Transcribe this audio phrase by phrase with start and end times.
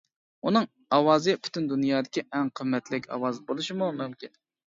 [0.47, 0.63] ئۇنىڭ
[0.97, 4.35] ئاۋازى پۈتۈن دۇنيادىكى ئەڭ قىممەتلىك ئاۋاز بولۇشىمۇ مۇمكىن.